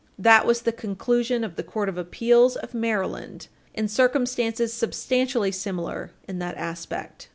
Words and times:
That 0.17 0.47
was 0.47 0.63
the 0.63 0.71
conclusion 0.71 1.43
of 1.43 1.57
the 1.57 1.63
Court 1.63 1.87
of 1.87 1.95
Appeals 1.95 2.55
of 2.55 2.73
Maryland 2.73 3.49
in 3.75 3.87
circumstances 3.87 4.73
substantially 4.73 5.51
similar 5.51 6.09
in 6.27 6.39
that 6.39 6.57
aspect. 6.57 7.27